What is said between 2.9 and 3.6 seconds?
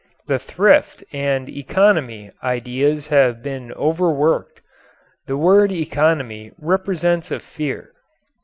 have